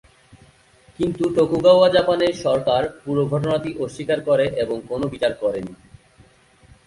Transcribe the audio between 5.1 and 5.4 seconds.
বিচার